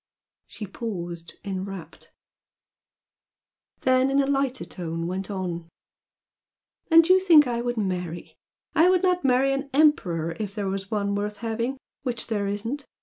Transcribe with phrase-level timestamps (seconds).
[0.47, 2.11] She paused, enrapt;
[3.81, 5.69] then in a lighter tone went on
[6.89, 8.35] "And you think I would marry?
[8.73, 12.83] I would not marry an emperor if there were one worth having which there isn't!